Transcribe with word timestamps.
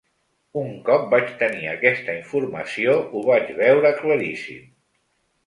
Un 0.59 0.69
cop 0.87 1.03
vaig 1.11 1.29
tenir 1.41 1.67
aquesta 1.73 2.15
informació 2.21 2.97
ho 3.05 3.23
vaig 3.29 3.53
veure 3.61 3.95
claríssim. 4.01 4.67